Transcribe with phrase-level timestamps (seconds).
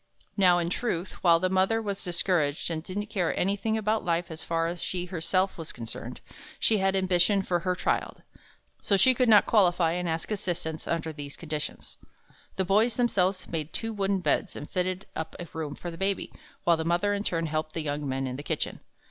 [0.35, 4.43] Now in truth, while the mother was discouraged and didn't care anything about life as
[4.43, 6.21] far as she herself was concerned,
[6.59, 8.23] she had ambition for her child,
[8.81, 11.97] so she could not qualify and ask assistance under these conditions.
[12.55, 16.33] The boys themselves made two wooden beds, and fitted up a room for the Baby,
[16.63, 18.79] while the mother in turn helped the young men in the kitchen.